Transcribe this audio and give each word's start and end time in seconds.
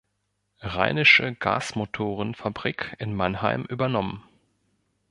Rheinische 0.63 1.35
Gasmotorenfabrik 1.35 2.95
in 2.97 3.13
Mannheim" 3.13 3.65
übernommen. 3.65 4.23